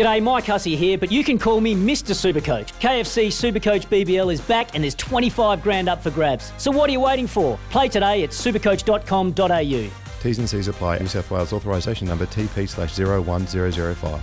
[0.00, 2.14] G'day, Mike Hussey here, but you can call me Mr.
[2.14, 2.72] Supercoach.
[2.80, 6.54] KFC Supercoach BBL is back and there's 25 grand up for grabs.
[6.56, 7.58] So what are you waiting for?
[7.68, 9.90] Play today at supercoach.com.au.
[10.22, 11.00] T's and C's apply.
[11.00, 14.22] New South Wales authorisation number TP slash 01005.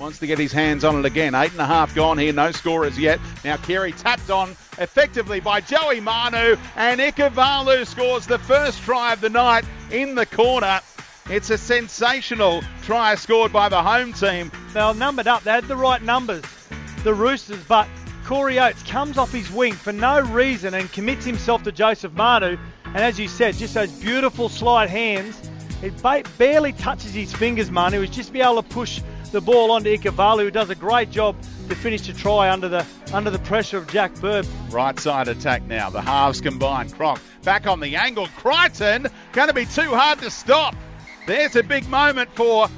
[0.00, 1.34] Wants to get his hands on it again.
[1.34, 3.20] Eight and a half gone here, no scorers yet.
[3.44, 9.20] Now Keary tapped on effectively by Joey Manu, and Ikuvalu scores the first try of
[9.20, 10.80] the night in the corner.
[11.28, 14.50] It's a sensational try scored by the home team.
[14.72, 15.42] They were numbered up.
[15.42, 16.44] They had the right numbers,
[17.04, 17.88] the Roosters, but
[18.24, 22.58] Corey Oates comes off his wing for no reason and commits himself to Joseph Manu.
[22.84, 25.40] And as you said, just those beautiful slide hands.
[25.82, 28.00] It ba- barely touches his fingers, Manu.
[28.00, 29.00] He's just be able to push
[29.30, 31.36] the ball onto Ikuvalu, who does a great job
[31.68, 34.46] to finish the try under the under the pressure of Jack Bird.
[34.70, 35.90] Right side attack now.
[35.90, 36.94] The halves combined.
[36.94, 38.26] Croc back on the angle.
[38.36, 40.74] Crichton going to be too hard to stop.
[41.26, 42.68] There's a big moment for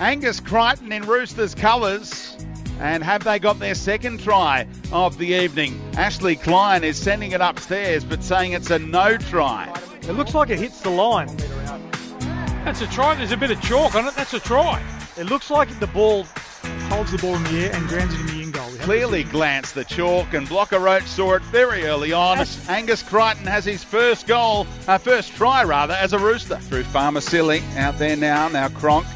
[0.00, 2.36] Angus Crichton in Roosters colours.
[2.80, 5.80] And have they got their second try of the evening?
[5.96, 9.72] Ashley Klein is sending it upstairs but saying it's a no try.
[10.02, 11.34] It looks like it hits the line.
[12.64, 13.14] That's a try.
[13.14, 14.14] There's a bit of chalk on it.
[14.14, 14.84] That's a try.
[15.16, 16.24] It looks like the ball
[16.90, 18.68] holds the ball in the air and grounds it in the in goal.
[18.80, 22.38] Clearly glanced the chalk, and Blocker Roach saw it very early on.
[22.38, 26.56] That's- Angus Crichton has his first goal, uh, first try rather, as a Rooster.
[26.56, 29.06] Through Farmer Silly, out there now, now Cronk.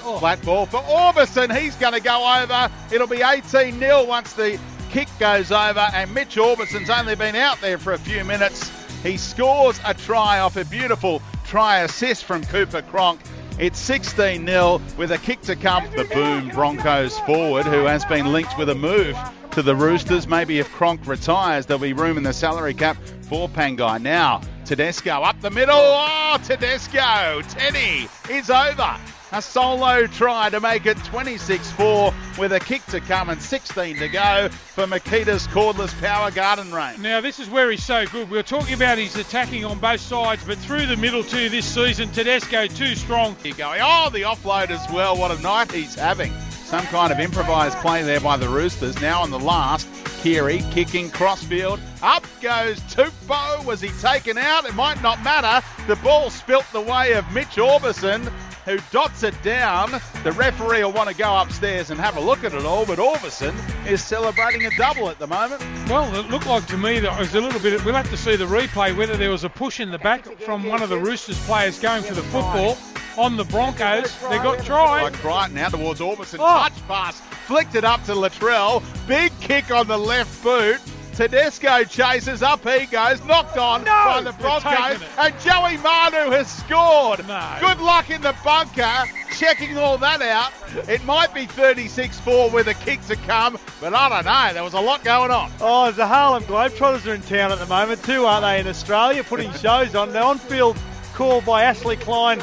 [0.00, 1.56] Flat ball for Aubusson.
[1.56, 2.70] He's going to go over.
[2.92, 4.58] It'll be 18 0 once the
[4.90, 8.70] kick goes over, and Mitch Aubusson's only been out there for a few minutes.
[9.02, 13.20] He scores a try off a beautiful try assist from Cooper Cronk.
[13.58, 15.84] It's 16 0 with a kick to come.
[15.96, 19.16] The Boom Broncos forward, who has been linked with a move
[19.52, 20.26] to the Roosters.
[20.26, 24.00] Maybe if Cronk retires, there'll be room in the salary cap for Pangai.
[24.00, 25.74] Now, Tedesco up the middle.
[25.76, 27.42] Oh, Tedesco.
[27.42, 28.96] Teddy is over.
[29.32, 33.96] A solo try to make it 26 4 with a kick to come and 16
[33.98, 36.98] to go for Makita's cordless power garden range.
[36.98, 38.28] Now, this is where he's so good.
[38.28, 41.64] We were talking about his attacking on both sides, but through the middle too this
[41.64, 43.36] season, Tedesco too strong.
[43.44, 45.16] You're going, oh, the offload as well.
[45.16, 46.32] What a night he's having.
[46.64, 49.00] Some kind of improvised play there by the Roosters.
[49.00, 49.88] Now on the last,
[50.22, 51.80] Keary kicking crossfield.
[52.02, 53.64] Up goes Tupou.
[53.64, 54.64] Was he taken out?
[54.64, 55.64] It might not matter.
[55.86, 58.30] The ball spilt the way of Mitch Aubusson,
[58.64, 59.90] who dots it down.
[60.22, 62.98] The referee will want to go upstairs and have a look at it all, but
[62.98, 63.54] Aubusson
[63.86, 65.62] is celebrating a double at the moment.
[65.88, 67.84] Well, it looked like to me that it was a little bit.
[67.84, 70.64] We'll have to see the replay whether there was a push in the back from
[70.64, 72.76] one of the Roosters players going for the football
[73.16, 74.18] on the Broncos.
[74.28, 75.02] They got tried.
[75.02, 76.38] Like right now towards Aubusson.
[76.40, 76.68] Oh.
[76.68, 77.20] Touch pass.
[77.46, 78.82] Flicked it up to Latrell.
[79.06, 80.80] Big kick on the left boot.
[81.20, 82.66] Tedesco chases up.
[82.66, 83.22] He goes.
[83.26, 85.02] Knocked on No, by the Broncos.
[85.18, 87.28] And Joey Manu has scored.
[87.28, 87.58] No.
[87.60, 89.04] Good luck in the bunker.
[89.36, 90.50] Checking all that out.
[90.88, 94.54] It might be 36 4 with a kick to come, but I don't know.
[94.54, 95.52] There was a lot going on.
[95.60, 99.22] Oh, the Harlem Globetrotters are in town at the moment too, aren't they, in Australia,
[99.22, 100.14] putting shows on.
[100.14, 100.78] The on-field
[101.12, 102.42] call by Ashley Klein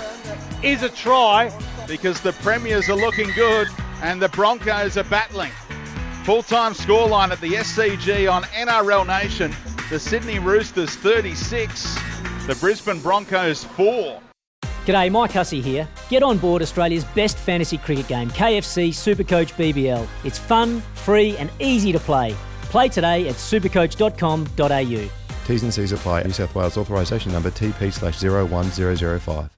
[0.62, 1.52] is a try.
[1.88, 3.70] because the Premiers are looking good
[4.04, 5.52] and the Broncos are battling.
[6.28, 9.56] Full time scoreline at the SCG on NRL Nation.
[9.90, 11.96] The Sydney Roosters 36,
[12.48, 14.20] the Brisbane Broncos 4.
[14.86, 15.88] G'day, Mike Hussey here.
[16.10, 20.06] Get on board Australia's best fantasy cricket game, KFC Supercoach BBL.
[20.26, 22.36] It's fun, free, and easy to play.
[22.64, 25.10] Play today at supercoach.com.au.
[25.48, 26.24] T's and C's apply.
[26.24, 29.50] New South Wales authorisation number TP slash 01005.